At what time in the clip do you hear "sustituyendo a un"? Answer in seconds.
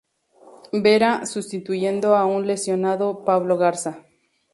1.27-2.47